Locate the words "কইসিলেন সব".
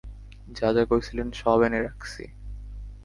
0.89-1.59